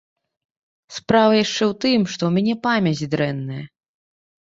[0.97, 3.63] Справа яшчэ ў тым, што ў мяне памяць дрэнная.